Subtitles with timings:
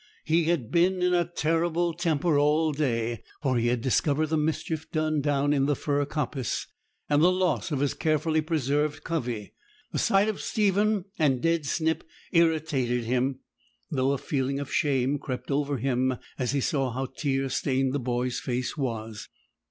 [0.23, 4.89] He had been in a terrible temper all day, for he had discovered the mischief
[4.89, 6.65] done down in the fir coppice,
[7.07, 9.53] and the loss of his carefully preserved covey.
[9.91, 13.41] The sight of Stephen and dead Snip irritated him;
[13.91, 17.99] though a feeling of shame crept over him as he saw how tear stained the
[17.99, 19.29] boy's face was.